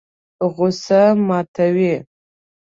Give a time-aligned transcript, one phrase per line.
[0.53, 1.93] غوسه ماتوي.